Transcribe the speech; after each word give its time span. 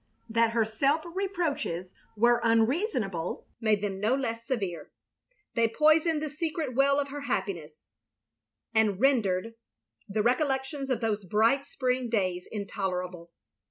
"That 0.29 0.53
her 0.53 0.65
self 0.65 1.03
reproaches 1.05 1.91
were 2.17 2.41
unreasonable 2.43 3.45
made 3.59 3.83
them 3.83 3.99
no 3.99 4.15
less 4.15 4.43
severe. 4.47 4.89
They 5.53 5.67
poisoned 5.67 6.23
the 6.23 6.29
secret 6.31 6.73
well 6.73 6.99
of 6.99 7.09
her 7.09 7.21
happiness, 7.29 7.85
and 8.73 8.99
rendered 8.99 9.53
the 10.09 10.23
recollections 10.23 10.89
of 10.89 11.01
those 11.01 11.23
bright 11.23 11.67
spring 11.67 12.09
days 12.09 12.47
intolerable. 12.51 13.31